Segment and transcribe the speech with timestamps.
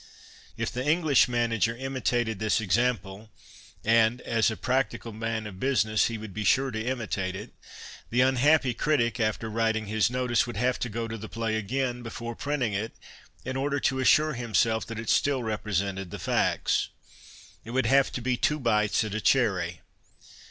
[0.57, 3.29] If the Enghsh manager imitated this example—
[3.85, 7.53] and as a practical man of business he would be sure to imitate it—
[8.09, 12.01] the unhappy critic after wTiting his notice would have to go to the j^lay again,
[12.01, 12.95] before printing it,
[13.45, 16.89] in order to assure himself that it still represented the facts.
[17.63, 19.81] It woiild have to be two bites at a cherry.